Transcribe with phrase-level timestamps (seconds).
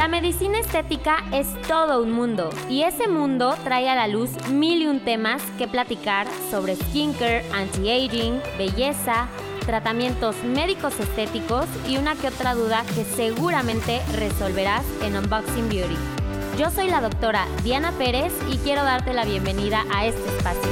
[0.00, 4.80] La medicina estética es todo un mundo y ese mundo trae a la luz mil
[4.80, 9.28] y un temas que platicar sobre skincare, anti-aging, belleza,
[9.66, 15.98] tratamientos médicos estéticos y una que otra duda que seguramente resolverás en Unboxing Beauty.
[16.56, 20.70] Yo soy la doctora Diana Pérez y quiero darte la bienvenida a este espacio.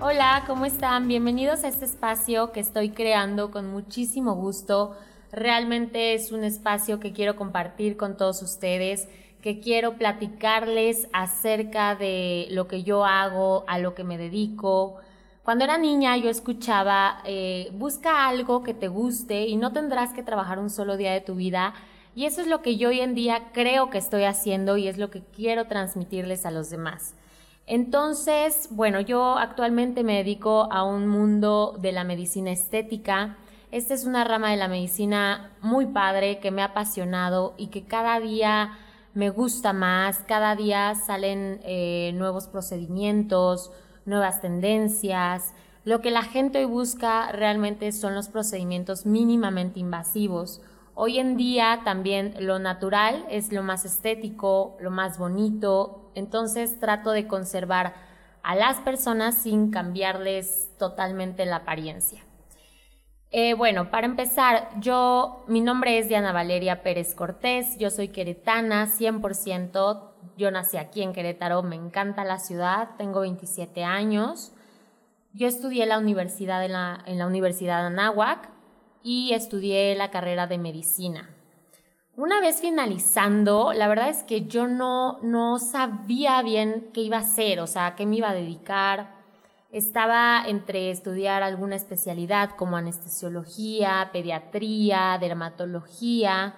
[0.00, 1.06] Hola, ¿cómo están?
[1.06, 4.96] Bienvenidos a este espacio que estoy creando con muchísimo gusto
[5.32, 9.08] Realmente es un espacio que quiero compartir con todos ustedes,
[9.42, 14.96] que quiero platicarles acerca de lo que yo hago, a lo que me dedico.
[15.42, 20.22] Cuando era niña yo escuchaba, eh, busca algo que te guste y no tendrás que
[20.22, 21.74] trabajar un solo día de tu vida.
[22.14, 24.98] Y eso es lo que yo hoy en día creo que estoy haciendo y es
[24.98, 27.14] lo que quiero transmitirles a los demás.
[27.66, 33.36] Entonces, bueno, yo actualmente me dedico a un mundo de la medicina estética
[33.70, 37.84] esta es una rama de la medicina muy padre que me ha apasionado y que
[37.84, 38.78] cada día
[39.14, 43.70] me gusta más, cada día salen eh, nuevos procedimientos,
[44.06, 45.54] nuevas tendencias.
[45.84, 50.62] Lo que la gente hoy busca realmente son los procedimientos mínimamente invasivos.
[50.94, 57.10] Hoy en día también lo natural es lo más estético, lo más bonito, entonces trato
[57.12, 57.94] de conservar
[58.42, 62.27] a las personas sin cambiarles totalmente la apariencia.
[63.30, 68.86] Eh, bueno, para empezar, yo, mi nombre es Diana Valeria Pérez Cortés, yo soy queretana
[68.86, 74.52] 100%, yo nací aquí en Querétaro, me encanta la ciudad, tengo 27 años,
[75.34, 78.48] yo estudié la universidad en la, en la Universidad de Anáhuac
[79.02, 81.28] y estudié la carrera de medicina.
[82.16, 87.20] Una vez finalizando, la verdad es que yo no, no sabía bien qué iba a
[87.20, 89.17] hacer, o sea, qué me iba a dedicar,
[89.70, 96.56] estaba entre estudiar alguna especialidad como anestesiología, pediatría, dermatología,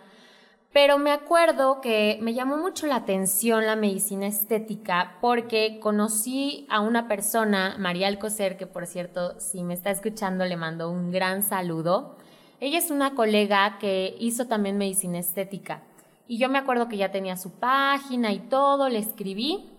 [0.73, 6.81] pero me acuerdo que me llamó mucho la atención la medicina estética porque conocí a
[6.81, 11.43] una persona, María Alcocer, que por cierto, si me está escuchando, le mando un gran
[11.43, 12.17] saludo.
[12.61, 15.83] Ella es una colega que hizo también medicina estética.
[16.29, 19.71] Y yo me acuerdo que ya tenía su página y todo, le escribí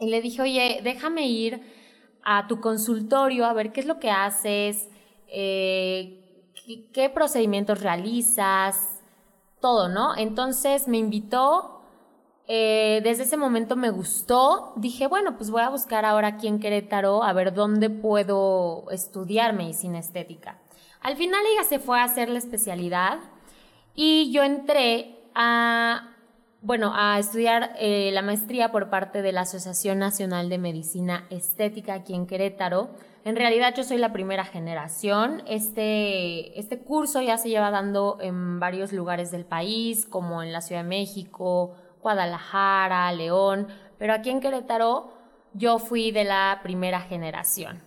[0.00, 1.60] y le dije, oye, déjame ir
[2.28, 4.88] a tu consultorio a ver qué es lo que haces,
[5.28, 6.50] eh,
[6.92, 9.00] qué, procedimientos realizas,
[9.60, 10.16] todo, ¿no?
[10.16, 11.82] Entonces me invitó,
[12.48, 16.58] eh, desde ese momento me gustó, dije, bueno, pues voy a buscar ahora aquí en
[16.58, 20.58] Querétaro a ver dónde puedo estudiar medicina estética.
[21.02, 23.20] Al final ella se fue a hacer la especialidad
[23.94, 26.15] y yo entré a
[26.62, 31.94] bueno, a estudiar eh, la maestría por parte de la Asociación Nacional de Medicina Estética
[31.94, 32.90] aquí en Querétaro.
[33.24, 35.42] En realidad yo soy la primera generación.
[35.46, 40.60] Este, este curso ya se lleva dando en varios lugares del país, como en la
[40.60, 43.68] Ciudad de México, Guadalajara, León,
[43.98, 45.12] pero aquí en Querétaro
[45.54, 47.82] yo fui de la primera generación.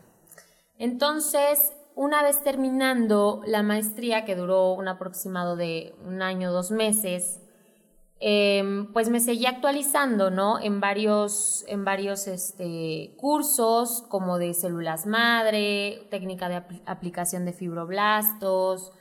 [0.77, 7.41] Entonces, una vez terminando la maestría, que duró un aproximado de un año, dos meses,
[8.21, 10.59] Em, pues me seguí actualizando, ¿no?
[10.59, 18.91] En varios, en varios este, cursos como de células madre, técnica de aplicación de fibroblastos,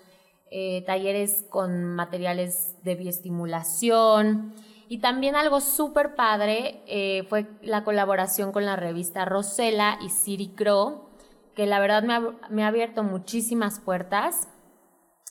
[0.52, 4.54] eh, talleres con materiales de bioestimulación.
[4.88, 10.50] Y también algo súper padre eh, fue la colaboración con la revista Rosella y Siri
[10.54, 11.08] Crow,
[11.56, 14.48] que la verdad me ha, me ha abierto muchísimas puertas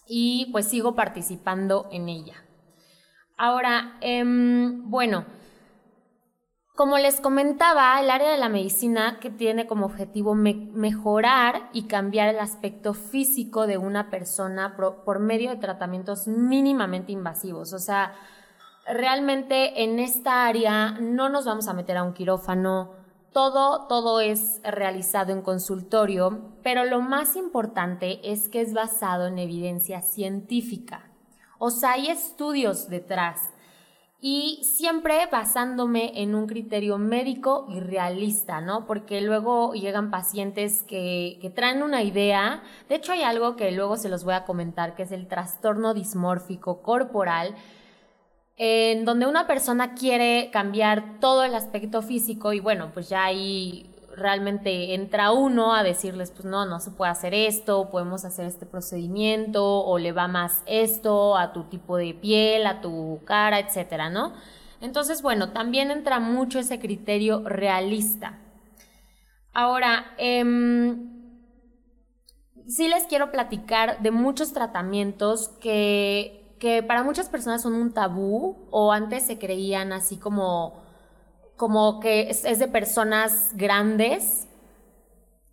[0.06, 2.47] y pues sigo participando en ella.
[3.38, 5.26] Ahora, em, bueno,
[6.78, 12.30] como les comentaba, el área de la medicina que tiene como objetivo mejorar y cambiar
[12.30, 17.74] el aspecto físico de una persona por, medio de tratamientos mínimamente invasivos.
[17.74, 18.14] O sea,
[18.86, 22.92] realmente en esta área no nos vamos a meter a un quirófano,
[23.34, 29.40] todo, todo es realizado en consultorio, pero lo más importante es que es basado en
[29.40, 31.07] evidencia científica.
[31.60, 33.52] O sea, hay estudios detrás
[34.20, 38.88] y siempre basándome en un criterio médico y realista, ¿no?
[38.88, 44.10] Porque luego llegan pacientes que, traen una idea, de hecho hay algo que luego se
[44.10, 47.56] los voy a comentar, que es el trastorno dismórfico corporal,
[48.58, 53.88] en donde una persona quiere cambiar todo el aspecto físico y bueno, pues ya hay
[54.18, 58.66] realmente entra uno a decirles, pues no, no se puede hacer esto, podemos hacer este
[58.66, 64.10] procedimiento, o le va más esto a tu tipo de piel, a tu cara, etcétera,
[64.10, 64.34] ¿no?
[64.82, 68.40] Entonces, bueno, también entra mucho ese criterio realista.
[69.54, 71.10] Ahora, em,
[72.68, 78.68] sí les quiero platicar de muchos tratamientos que que para muchas personas son un tabú
[78.72, 80.82] o antes se creían así como,
[81.58, 84.48] como que es, de personas grandes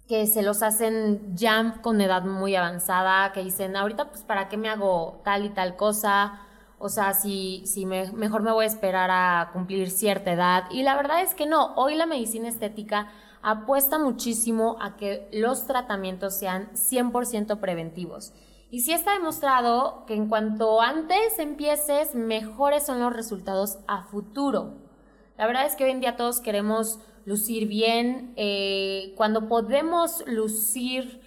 [0.06, 4.58] que se los hacen ya con edad muy avanzada, que dicen, ahorita pues para qué
[4.58, 6.40] me hago tal y tal cosa,
[6.78, 10.64] o sea, si, si mejor me voy a esperar a cumplir cierta edad.
[10.70, 13.08] Y la verdad es que no, hoy la medicina estética
[13.40, 18.34] apuesta muchísimo a que los tratamientos sean 100% preventivos.
[18.70, 24.83] Y sí está demostrado que en cuanto antes empieces, mejores son los resultados a futuro.
[25.36, 28.32] La verdad es que hoy en día todos queremos lucir bien.
[28.36, 31.20] Eh, cuando podemos lucir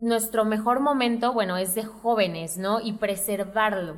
[0.00, 2.80] nuestro mejor momento, bueno, es de jóvenes, ¿no?
[2.80, 3.96] Y preservarlo.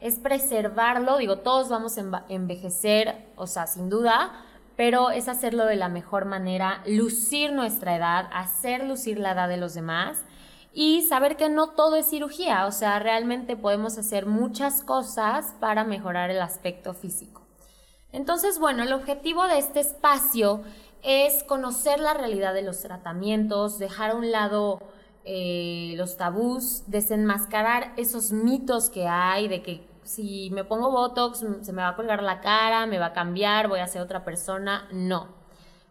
[0.00, 4.32] Es preservarlo, digo, todos vamos a envejecer, o sea, sin duda,
[4.76, 9.56] pero es hacerlo de la mejor manera, lucir nuestra edad, hacer lucir la edad de
[9.56, 10.24] los demás
[10.72, 15.84] y saber que no todo es cirugía, o sea, realmente podemos hacer muchas cosas para
[15.84, 17.43] mejorar el aspecto físico.
[18.14, 20.62] Entonces, bueno, el objetivo de este espacio
[21.02, 24.80] es conocer la realidad de los tratamientos, dejar a un lado
[25.24, 31.72] eh, los tabús, desenmascarar esos mitos que hay de que si me pongo Botox se
[31.72, 34.88] me va a colgar la cara, me va a cambiar, voy a ser otra persona.
[34.92, 35.26] No.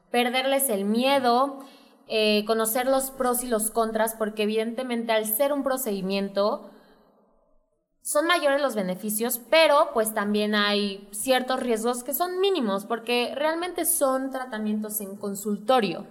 [0.09, 1.59] Perderles el miedo,
[2.07, 6.69] eh, conocer los pros y los contras, porque evidentemente al ser un procedimiento
[8.03, 13.85] son mayores los beneficios, pero pues también hay ciertos riesgos que son mínimos, porque realmente
[13.85, 16.05] son tratamientos en consultorio.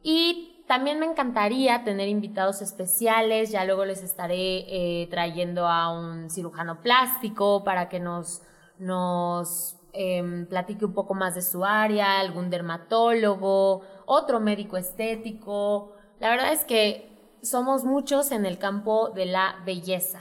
[0.00, 6.30] Y también me encantaría tener invitados especiales, ya luego les estaré eh, trayendo a un
[6.30, 8.42] cirujano plástico para que nos,
[8.78, 15.94] nos em, platique un poco más de su área, algún dermatólogo, otro médico estético.
[16.20, 17.10] La verdad es que
[17.42, 20.20] somos muchos en el campo de la belleza.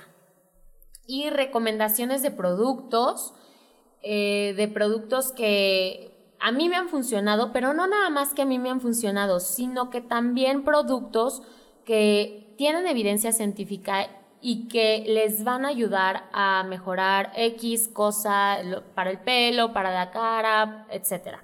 [1.08, 3.34] Y recomendaciones de productos,
[4.04, 8.46] eh, de productos que a mí me han funcionado, pero no nada más que a
[8.46, 11.42] mí me han funcionado, sino que también productos
[11.86, 14.08] que tienen evidencia científica
[14.42, 18.58] y que les van a ayudar a mejorar X cosa
[18.94, 21.38] para el pelo, para la cara, etc.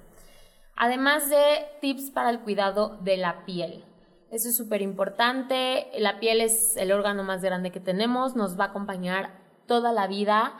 [0.76, 3.84] Además de tips para el cuidado de la piel.
[4.30, 5.88] Eso es súper importante.
[5.98, 10.06] La piel es el órgano más grande que tenemos, nos va a acompañar toda la
[10.06, 10.54] vida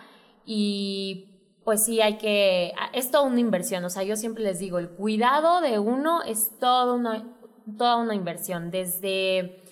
[0.44, 1.30] y
[1.64, 4.90] pues sí hay que, es toda una inversión, o sea, yo siempre les digo, el
[4.90, 7.24] cuidado de uno es toda una,
[7.78, 9.62] toda una inversión, desde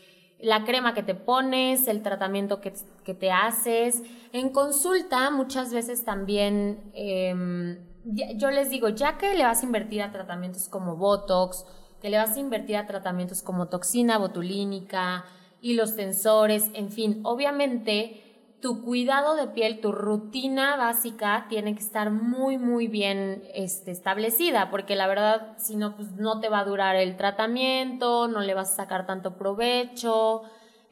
[0.40, 2.73] la crema que te pones, el tratamiento que,
[3.14, 4.02] te haces.
[4.32, 10.02] En consulta muchas veces también, em, yo les digo, ya que le vas a invertir
[10.02, 11.64] a tratamientos como Botox,
[12.00, 15.25] que le vas a invertir a tratamientos como toxina botulínica
[15.61, 18.22] y los tensores, en fin, obviamente
[18.62, 24.70] tu cuidado de piel, tu rutina básica tiene que estar muy, muy bien este, establecida,
[24.70, 28.55] porque la verdad, si no, pues no te va a durar el tratamiento, no le
[28.55, 30.43] vas a sacar tanto provecho,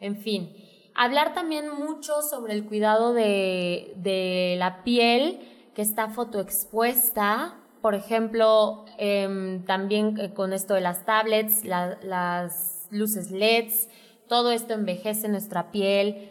[0.01, 0.53] en fin.
[0.97, 5.39] Hablar también mucho sobre el cuidado de, la piel
[5.73, 13.31] que está fotoexpuesta, por ejemplo, em, también eh, con esto de las tablets, las luces
[13.31, 13.89] LEDs,
[14.27, 16.30] todo esto envejece nuestra piel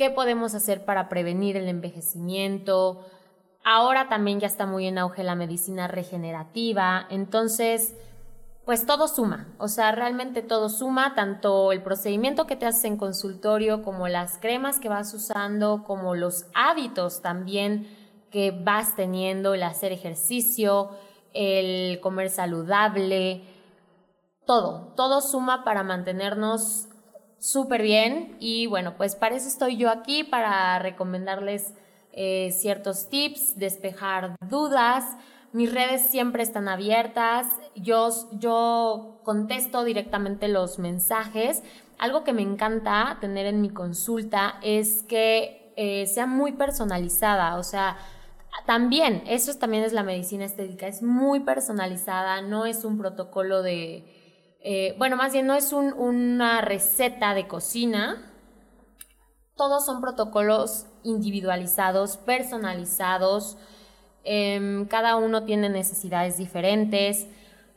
[0.00, 3.04] qué podemos hacer para prevenir el envejecimiento.
[3.62, 7.94] Ahora también ya está muy en auge la medicina regenerativa, entonces,
[8.64, 12.96] pues todo suma, o sea, realmente todo suma, tanto el procedimiento que te haces en
[12.96, 17.86] consultorio como las cremas que vas usando, como los hábitos también
[18.30, 20.92] que vas teniendo, el hacer ejercicio,
[21.34, 23.42] el comer saludable,
[24.46, 26.88] todo, todo suma para mantenernos
[27.40, 28.36] súper bien.
[28.38, 31.74] Y bueno, pues para eso estoy yo aquí, para recomendarles
[32.12, 35.04] eh, ciertos tips, despejar dudas.
[35.52, 41.64] Mis redes siempre están abiertas, yo, yo contesto directamente los mensajes.
[41.98, 47.64] Algo que me encanta tener en mi consulta es que eh, sea muy personalizada, o
[47.64, 47.96] sea,
[48.66, 54.04] también, eso también es la medicina estética, es muy personalizada, no es un protocolo de,
[54.62, 58.30] eh, bueno, más bien no es una receta de cocina,
[59.56, 63.58] todos son protocolos individualizados, personalizados,
[64.24, 67.26] em, cada uno tiene necesidades diferentes,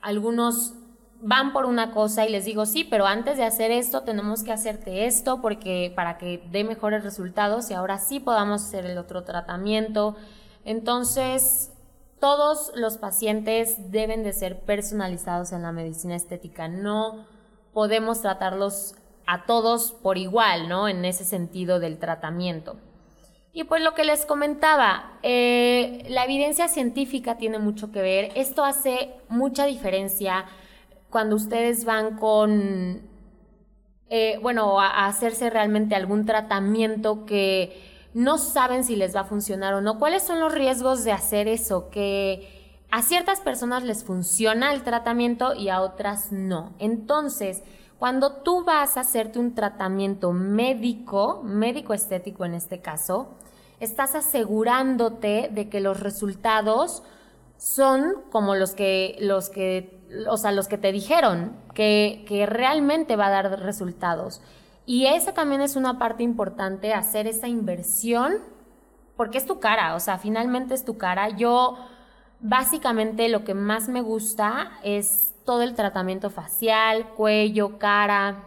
[0.02, 0.74] algunos
[1.22, 4.52] van por una cosa y les digo, sí, pero antes de hacer esto tenemos que
[4.52, 9.24] hacerte esto porque para que dé mejores resultados y ahora sí podamos hacer el otro
[9.24, 10.18] tratamiento.
[10.66, 11.73] Entonces,
[12.24, 16.70] todos los pacientes deben de ser personalizados en la medicina estética.
[16.70, 17.26] No
[17.74, 20.88] podemos tratarlos a todos por igual, ¿no?
[20.88, 22.78] En ese sentido del tratamiento.
[23.52, 28.32] Y pues lo que les comentaba, eh, la evidencia científica tiene mucho que ver.
[28.36, 30.46] Esto hace mucha diferencia
[31.10, 33.02] cuando ustedes van con,
[34.10, 39.74] eh, bueno, a hacerse realmente algún tratamiento que no saben si les va a funcionar
[39.74, 40.00] o no.
[40.00, 41.90] ¿Cuáles son los riesgos de hacer eso?
[41.90, 46.74] Que a ciertas personas les funciona el tratamiento y a otras no.
[46.78, 47.64] Entonces,
[47.98, 53.30] cuando tú vas a hacerte un tratamiento médico, médico estético en este caso,
[53.80, 57.02] estás asegurándote de que los resultados
[57.58, 63.16] son como los que, los que, o sea, los que te dijeron, que, que realmente
[63.16, 64.42] va a dar resultados.
[64.86, 68.38] Y esa también es una parte importante, hacer esa inversión,
[69.16, 71.30] porque es tu cara, o sea, finalmente es tu cara.
[71.30, 71.78] Yo,
[72.42, 78.44] básicamente, lo que más me gusta es todo el tratamiento facial, cuello, cara.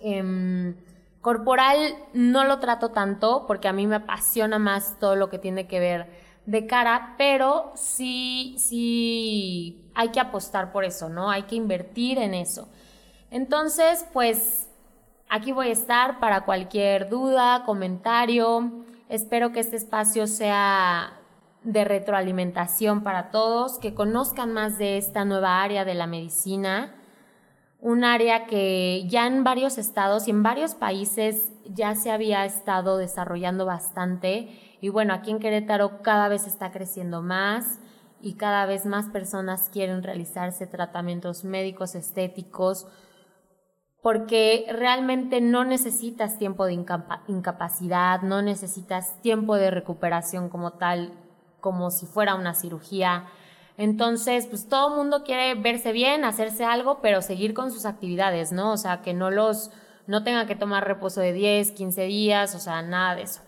[0.00, 0.76] Em,
[1.20, 5.66] corporal no lo trato tanto porque a mí me apasiona más todo lo que tiene
[5.66, 6.06] que ver
[6.46, 11.30] de cara, pero sí, sí hay que apostar por eso, ¿no?
[11.30, 12.68] Hay que invertir en eso.
[13.30, 14.67] Entonces, pues
[15.28, 18.84] aquí voy a estar para cualquier duda, comentario.
[19.08, 21.14] Espero que este espacio sea
[21.62, 26.94] de retroalimentación para todos, que conozcan más de esta nueva área de la medicina,
[27.80, 32.96] un área que ya en varios estados y en varios países ya se había estado
[32.96, 34.48] desarrollando bastante
[34.80, 37.80] y bueno, aquí en Querétaro cada vez está creciendo más
[38.20, 42.86] y cada vez más personas quieren realizarse tratamientos médicos estéticos
[44.02, 46.74] porque realmente no necesitas tiempo de
[47.26, 51.12] incapacidad, no necesitas tiempo de recuperación como tal
[51.60, 53.26] como si fuera una cirugía.
[53.76, 58.52] Entonces, pues todo el mundo quiere verse bien, hacerse algo, pero seguir con sus actividades,
[58.52, 58.72] ¿no?
[58.72, 59.70] O sea, que no los,
[60.06, 63.40] no tenga que tomar reposo de 10, 15 días, o sea, nada de eso.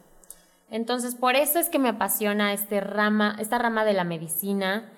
[0.71, 4.89] Entonces, por eso es que me apasiona este rama, esta rama de la medicina,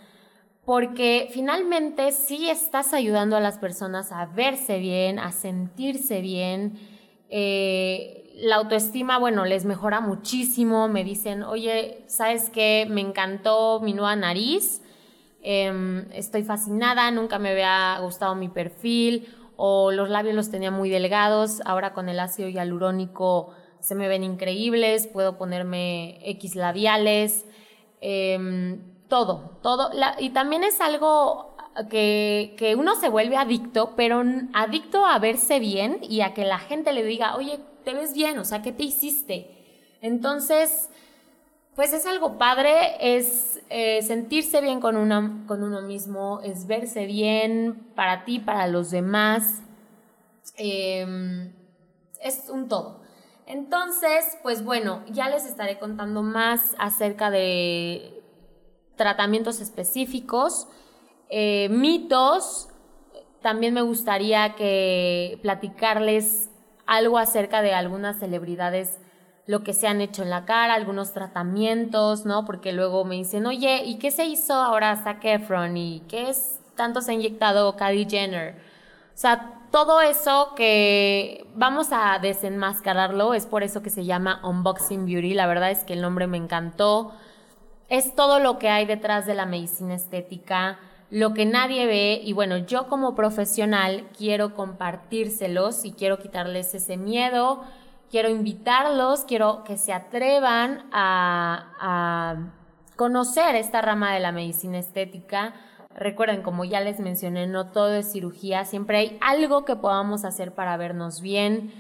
[0.65, 6.79] porque finalmente sí estás ayudando a las personas a verse bien, a sentirse bien.
[7.31, 10.87] Eh, la autoestima, bueno, les mejora muchísimo.
[10.89, 12.87] Me dicen, oye, ¿sabes qué?
[12.89, 14.83] Me encantó mi nueva nariz.
[15.43, 19.27] Em, estoy fascinada, nunca me había gustado mi perfil.
[19.57, 21.61] O los labios los tenía muy delgados.
[21.65, 23.51] Ahora con el ácido hialurónico
[23.81, 25.09] se me ven increíbles.
[25.09, 27.47] Puedo ponerme X labiales.
[28.01, 29.91] Em, todo, todo.
[30.21, 31.55] y también es algo
[31.91, 34.23] que, que, uno se vuelve adicto, pero
[34.55, 38.39] adicto a verse bien y a que la gente le diga, oye, te ves bien,
[38.39, 39.99] o sea, ¿qué te hiciste?
[40.01, 40.89] Entonces,
[41.77, 47.05] pues es algo padre, es eh, sentirse bien con, una, con uno mismo, es verse
[47.05, 49.61] bien para ti, para los demás.
[50.57, 51.53] Em,
[52.23, 53.03] es un todo.
[53.45, 58.22] Entonces, pues bueno, ya les estaré contando más acerca de
[59.03, 60.69] tratamientos específicos,
[61.29, 62.69] eh, mitos.
[63.41, 66.51] También me gustaría que platicarles
[66.87, 68.99] algo acerca de algunas celebridades,
[69.47, 72.45] lo que se han hecho en la cara, algunos tratamientos, ¿no?
[72.45, 75.77] Porque luego me dicen, oye, ¿y qué se hizo ahora Zac Efron?
[75.77, 78.55] ¿Y qué es tanto se ha inyectado Kylie Jenner?
[79.13, 85.07] O sea, todo eso que vamos a desenmascararlo, es por eso que se llama Unboxing
[85.07, 87.13] Beauty, la verdad es que el nombre me encantó.
[87.93, 90.79] Es todo lo que hay detrás de la medicina estética
[91.13, 96.97] lo que nadie ve y bueno, yo como profesional quiero compartírselos y quiero quitarles ese
[96.97, 97.63] miedo,
[98.11, 102.37] quiero invitarlos, quiero que se atrevan a,
[102.97, 105.53] conocer esta rama de la medicina estética.
[105.95, 110.53] Recuerden, como ya les mencioné, no todo es cirugía, siempre hay algo que podamos hacer
[110.55, 111.75] para vernos bien.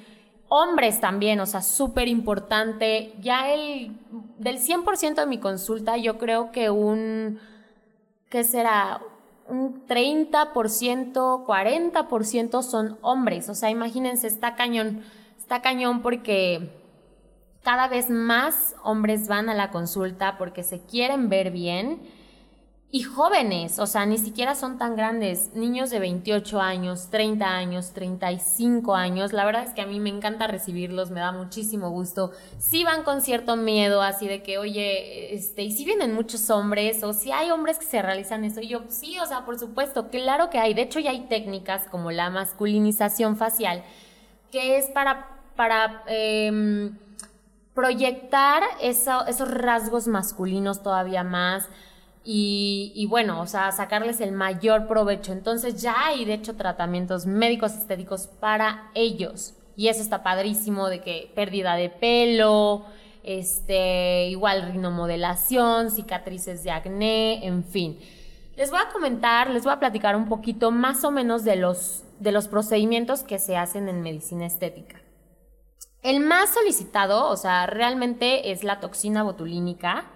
[0.55, 3.15] Hombres también, o sea, súper importante.
[3.21, 3.97] Ya el
[4.37, 7.41] del 100% de mi consulta, yo creo que un,
[8.29, 9.01] ¿qué será?
[9.49, 13.49] un 30%, 40% son hombres.
[13.49, 15.03] O sea, imagínense, está cañón,
[15.39, 16.71] está cañón porque
[17.63, 22.01] cada vez más hombres van a la consulta porque se quieren ver bien
[22.95, 27.93] y jóvenes, o sea, ni siquiera son tan grandes, niños de 28 años, 30 años,
[27.95, 32.33] 35 años, la verdad es que a mí me encanta recibirlos, me da muchísimo gusto.
[32.59, 37.03] Si van con cierto miedo, así de que, oye, este, y si vienen muchos hombres,
[37.03, 40.11] o si hay hombres que se realizan eso, y yo, sí, o sea, por supuesto,
[40.11, 43.85] claro que hay, de hecho ya hay técnicas como la masculinización facial,
[44.51, 46.99] que es para, para em,
[47.73, 51.71] proyectar esos rasgos masculinos todavía más,
[52.25, 55.33] y, bueno, o sea, sacarles el mayor provecho.
[55.33, 59.55] Entonces ya hay, de hecho, tratamientos médicos estéticos para ellos.
[59.77, 62.85] Y eso está padrísimo de que pérdida de pelo,
[63.25, 67.99] este, igual rinomodelación, cicatrices de acné, en fin.
[68.57, 72.05] Les voy a comentar, les voy a platicar un poquito más o menos de los,
[72.21, 75.01] de los procedimientos que se hacen en medicina estética.
[76.03, 80.11] El más solicitado, o sea, realmente es la toxina botulínica,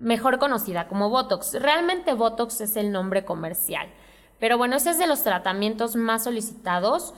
[0.00, 1.54] mejor conocida como Botox.
[1.54, 3.88] Realmente Botox es el nombre comercial.
[4.38, 7.14] Pero bueno, ese es de los tratamientos más solicitados.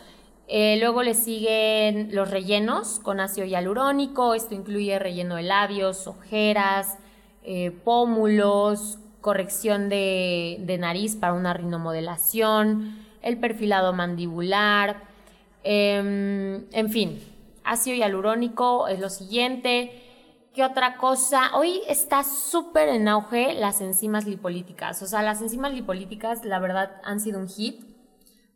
[0.49, 4.35] Eh, luego le siguen los rellenos con ácido hialurónico.
[4.35, 6.99] Esto incluye relleno de labios, ojeras,
[7.43, 15.03] eh, pómulos, corrección de, nariz para una rinomodelación, el perfilado mandibular,
[15.63, 17.23] em, en fin,
[17.65, 20.10] ácido hialurónico es lo siguiente.
[20.52, 21.57] ¿Qué otra cosa?
[21.57, 25.00] Hoy está súper en auge las enzimas lipolíticas.
[25.00, 27.85] O sea, las enzimas lipolíticas, la verdad, han sido un hit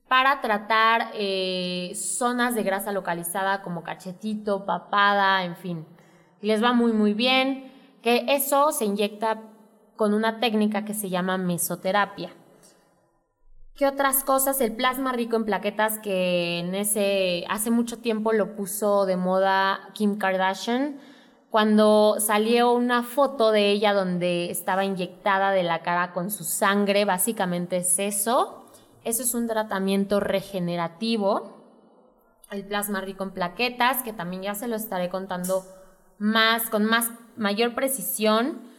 [0.08, 5.86] para tratar eh, zonas de grasa localizada como cachetito, papada, en fin.
[6.40, 7.70] Les va muy, muy bien.
[8.02, 9.42] Que eso se inyecta
[9.94, 12.30] con una técnica que se llama mesoterapia.
[13.76, 14.60] ¿Qué otras cosas?
[14.60, 19.90] El plasma rico en plaquetas que en ese hace mucho tiempo lo puso de moda
[19.94, 20.98] Kim Kardashian
[21.54, 27.04] cuando salió una foto de ella donde estaba inyectada de la cara con su sangre,
[27.04, 28.64] básicamente es eso.
[29.04, 31.62] Eso es un tratamiento regenerativo.
[32.50, 35.64] El plasma rico en plaquetas, que también ya se lo estaré contando
[36.18, 38.74] más, con más, mayor precisión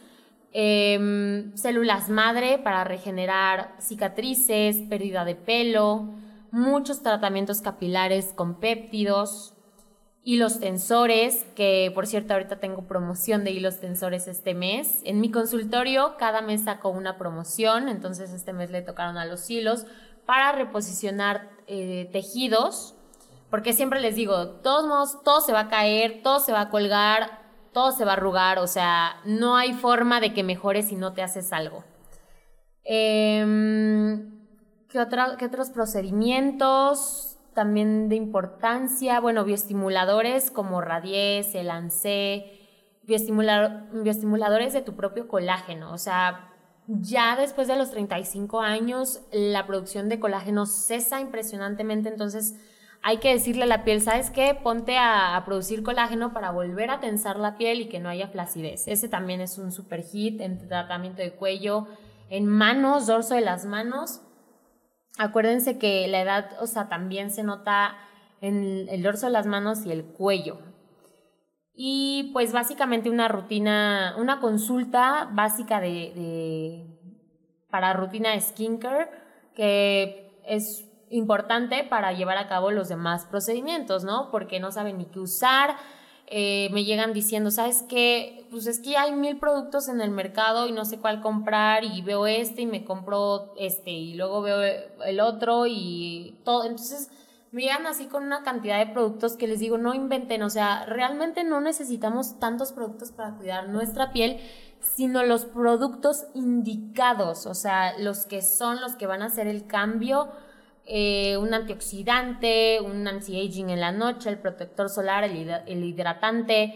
[0.58, 6.14] Em, células madre para regenerar cicatrices, pérdida de pelo,
[6.50, 9.52] muchos tratamientos capilares con péptidos,
[10.26, 15.00] hilos tensores, que por cierto ahorita tengo promoción de hilos tensores este mes.
[15.04, 19.48] En mi consultorio cada mes saco una promoción, entonces este mes le tocaron a los
[19.48, 19.86] hilos
[20.26, 22.96] para reposicionar eh, tejidos,
[23.50, 26.70] porque siempre les digo, todos modos, todo se va a caer, todo se va a
[26.70, 27.38] colgar,
[27.72, 31.12] todo se va a arrugar, o sea, no hay forma de que mejores si no
[31.12, 31.84] te haces algo.
[32.82, 34.40] Em,
[34.88, 39.18] ¿qué, otros procedimientos también de importancia?
[39.18, 42.44] Bueno, bioestimuladores como Radies, el ANSE,
[43.02, 46.52] bioestimuladores de tu propio colágeno, o sea,
[46.86, 52.54] ya después de los 35 años la producción de colágeno cesa impresionantemente, entonces
[53.02, 54.58] hay que decirle a la piel, ¿sabes qué?
[54.60, 58.88] Ponte a, producir colágeno para volver a tensar la piel y que no haya flacidez.
[58.88, 61.86] Ese también es un super hit en tratamiento de cuello,
[62.30, 64.22] en manos, dorso de las manos.
[65.18, 67.96] Acuérdense que la edad, o sea, también se nota
[68.40, 70.58] en el dorso las manos y el cuello.
[71.74, 76.86] Y pues básicamente una rutina, una consulta básica de,
[77.70, 79.10] para rutina skincare,
[79.54, 84.30] que es importante para llevar a cabo los demás procedimientos, ¿no?
[84.30, 85.76] Porque no saben ni qué usar.
[86.28, 88.46] Eh, me llegan diciendo, ¿sabes qué?
[88.50, 92.02] Pues es que hay mil productos en el mercado y no sé cuál comprar y
[92.02, 94.60] veo este y me compro este y luego veo
[95.04, 96.64] el otro y todo.
[96.64, 97.10] Entonces
[97.52, 100.84] me llegan así con una cantidad de productos que les digo, no inventen, o sea,
[100.86, 104.40] realmente no necesitamos tantos productos para cuidar nuestra piel,
[104.80, 109.66] sino los productos indicados, o sea, los que son los que van a hacer el
[109.66, 110.28] cambio
[110.88, 116.74] eh, un antioxidante, un anti-aging en la noche, el protector solar, el, hidratante,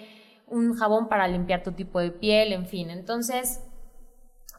[0.48, 2.90] un jabón para limpiar tu tipo de piel, en fin.
[2.90, 3.62] Entonces,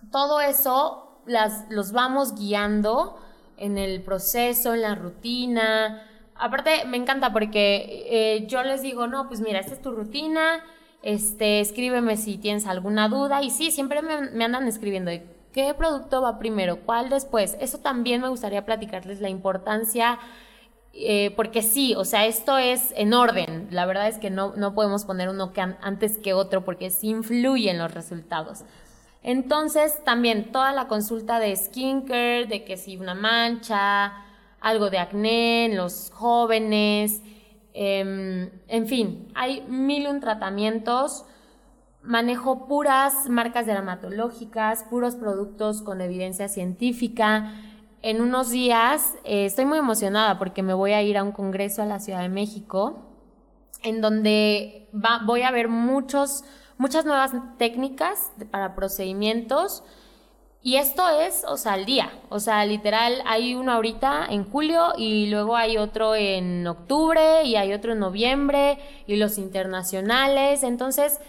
[0.09, 3.19] todo eso las, los vamos guiando
[3.57, 6.07] en el proceso, en la rutina.
[6.35, 10.63] Aparte, me encanta porque eh, yo les digo, no, pues mira, esta es tu rutina,
[11.03, 13.43] este, escríbeme si tienes alguna duda.
[13.43, 15.11] Y sí, siempre me, me andan escribiendo,
[15.53, 16.79] ¿Qué producto va primero?
[16.85, 17.57] ¿Cuál después?
[17.59, 20.17] Eso también me gustaría platicarles la importancia,
[20.93, 23.67] eh, porque sí, o sea, esto es en orden.
[23.69, 27.77] La verdad es que no, no podemos poner uno antes que otro porque sí influyen
[27.77, 28.63] los resultados.
[29.23, 34.13] Entonces, también toda la consulta de skincare, de que si una mancha,
[34.61, 37.21] algo de acné en los jóvenes,
[37.73, 41.25] em, en fin, hay mil un tratamientos
[42.03, 47.53] manejo puras marcas dermatológicas, puros productos con evidencia científica.
[48.01, 51.81] En unos días eh, estoy muy emocionada porque me voy a ir a un congreso
[51.81, 53.07] a la Ciudad de México
[53.83, 54.89] en donde
[55.25, 56.43] voy a ver muchos,
[56.77, 59.83] muchas nuevas técnicas para procedimientos.
[60.63, 62.11] Y esto es, o sea, al día.
[62.29, 67.55] O sea, literal, hay uno ahorita en julio y luego hay otro en octubre y
[67.55, 70.61] hay otro en noviembre y los internacionales.
[70.61, 71.19] Entonces,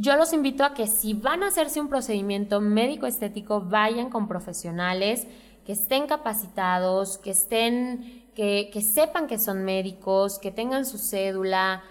[0.00, 4.28] yo los invito a que si van a hacerse un procedimiento médico estético, vayan con
[4.28, 5.26] profesionales
[5.66, 11.82] que estén capacitados, que estén, que, sepan que son médicos, que tengan su cédula.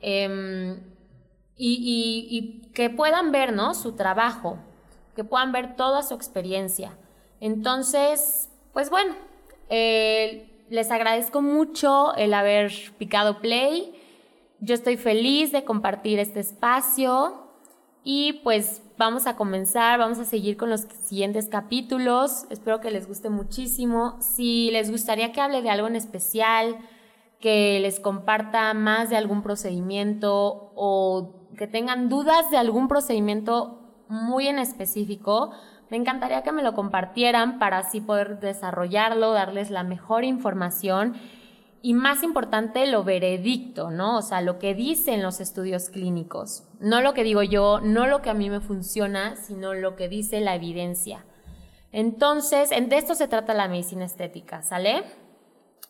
[0.00, 0.78] Em,
[1.56, 3.74] y, que puedan ver, ¿no?
[3.74, 4.58] Su trabajo,
[5.16, 6.96] que puedan ver toda su experiencia.
[7.40, 9.16] Entonces, pues bueno,
[9.70, 13.92] eh, les agradezco mucho el haber picado play.
[14.60, 17.45] Yo estoy feliz de compartir este espacio
[18.08, 22.46] y pues vamos a comenzar, vamos a seguir con los siguientes capítulos.
[22.50, 24.16] Espero que les guste muchísimo.
[24.20, 26.76] Si les gustaría que hable de algo en especial,
[27.40, 34.46] que les comparta más de algún procedimiento o que tengan dudas de algún procedimiento muy
[34.46, 35.50] en específico,
[35.90, 41.16] me encantaría que me lo compartieran para así poder desarrollarlo, darles la mejor información
[41.82, 44.18] y más importante, lo veredicto, ¿no?
[44.18, 46.64] O sea, lo que dicen los estudios clínicos.
[46.80, 50.08] No lo que digo yo, no lo que a mí me funciona, sino lo que
[50.08, 51.24] dice la evidencia.
[51.92, 55.04] Entonces, de esto se trata la medicina estética, ¿sale?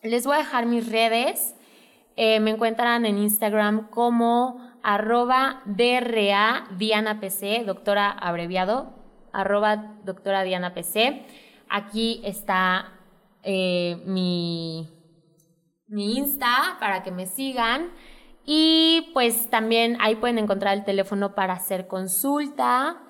[0.03, 1.55] Les voy a dejar mis redes.
[2.17, 6.69] Eh, me encuentran en Instagram como arroba DRA
[7.65, 8.93] doctora abreviado,
[9.33, 10.73] arroba doctora Diana.
[11.69, 12.93] Aquí está
[13.43, 14.89] eh, mi,
[15.89, 17.91] mi Insta para que me sigan.
[18.45, 23.03] Y pues también ahí pueden encontrar el teléfono para hacer consulta.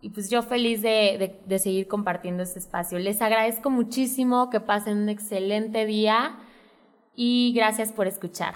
[0.00, 2.98] Y pues yo feliz de, de, seguir compartiendo este espacio.
[2.98, 6.38] Les agradezco muchísimo que pasen un excelente día
[7.14, 8.54] y gracias por escuchar.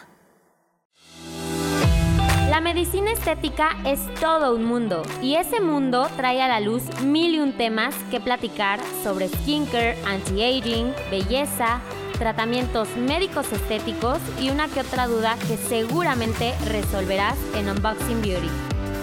[2.51, 7.35] La medicina estética es todo un mundo y ese mundo trae a la luz mil
[7.35, 11.81] y un temas que platicar sobre skincare, anti-aging, belleza,
[12.17, 18.51] tratamientos médicos estéticos y una que otra duda que seguramente resolverás en Unboxing Beauty.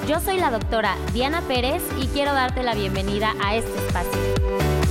[0.08, 4.83] Yo soy la doctora Diana Pérez y quiero darte la bienvenida a este espacio.